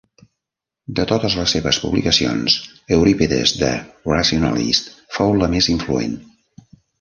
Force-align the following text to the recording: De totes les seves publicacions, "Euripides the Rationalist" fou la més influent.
De 0.99 1.03
totes 1.09 1.33
les 1.39 1.51
seves 1.55 1.77
publicacions, 1.83 2.55
"Euripides 2.97 3.53
the 3.65 3.69
Rationalist" 4.13 4.91
fou 5.19 5.37
la 5.43 5.51
més 5.53 5.69
influent. 5.77 6.19